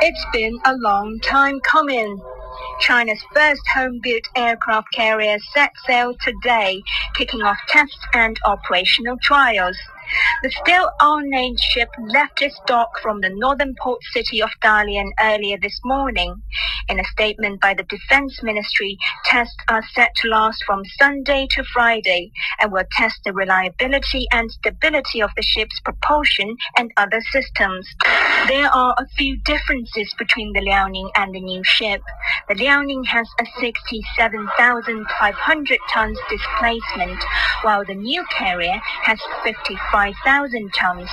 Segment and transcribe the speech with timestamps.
[0.00, 2.20] It's been a long time coming.
[2.80, 6.82] China's first home-built aircraft carrier set sail today,
[7.16, 9.76] kicking off tests and operational trials.
[10.42, 15.58] The still unnamed ship left its dock from the northern port city of Dalian earlier
[15.60, 16.42] this morning.
[16.88, 21.64] In a statement by the Defense Ministry, tests are set to last from Sunday to
[21.72, 22.30] Friday
[22.60, 27.86] and will test the reliability and stability of the ship's propulsion and other systems.
[28.46, 32.00] There are a few differences between the Liaoning and the new ship.
[32.48, 37.18] The Liaoning has a 67,500 tons displacement,
[37.62, 39.18] while the new carrier has
[39.98, 41.10] 55,000 tons.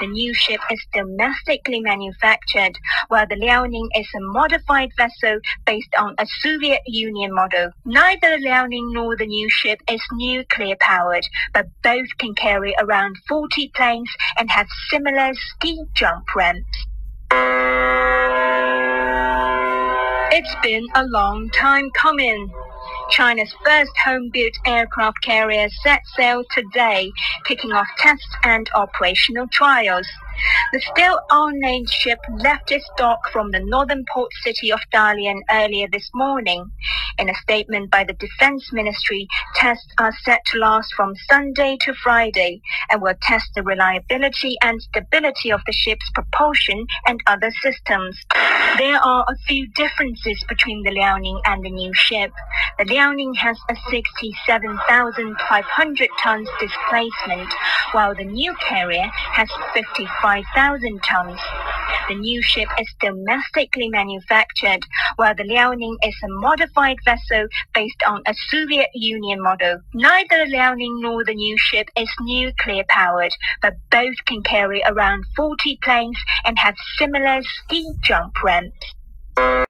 [0.00, 6.14] The new ship is domestically manufactured, while the Liaoning is a modified vessel based on
[6.18, 7.70] a Soviet Union model.
[7.86, 11.24] Neither the Liaoning nor the new ship is nuclear powered,
[11.54, 16.86] but both can carry around 40 planes and have similar ski jump ramps.
[20.32, 22.52] It's been a long time coming.
[23.10, 27.10] China's first home-built aircraft carrier set sail today,
[27.46, 30.06] kicking off tests and operational trials.
[30.72, 35.88] The still unnamed ship left its dock from the northern port city of Dalian earlier
[35.90, 36.70] this morning.
[37.18, 41.92] In a statement by the Defense Ministry, tests are set to last from Sunday to
[41.94, 48.16] Friday and will test the reliability and stability of the ship's propulsion and other systems.
[48.78, 52.32] There are a few differences between the Liaoning and the new ship.
[52.78, 57.52] The Liaoning has a 67,500 tons displacement,
[57.92, 61.38] while the new carrier has 55,000 tons.
[62.08, 64.84] The new ship is domestically manufactured,
[65.16, 69.80] while the Liaoning is a modified vessel based on a Soviet Union model.
[69.94, 75.24] Neither the Liaoning nor the new ship is nuclear powered, but both can carry around
[75.36, 78.94] 40 planes and have similar ski jump ramps.